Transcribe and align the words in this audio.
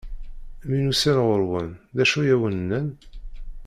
Mi 0.67 0.77
n-usan 0.79 1.17
ɣur-wen, 1.25 1.69
d 1.95 1.97
acu 2.03 2.19
i 2.23 2.29
awen-nnan? 2.35 2.87